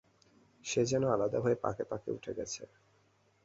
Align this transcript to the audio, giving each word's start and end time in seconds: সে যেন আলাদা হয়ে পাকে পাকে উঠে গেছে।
সে 0.65 0.81
যেন 0.85 1.03
আলাদা 1.07 1.39
হয়ে 1.39 1.57
পাকে 1.63 1.83
পাকে 1.83 2.09
উঠে 2.11 2.31
গেছে। 2.37 2.61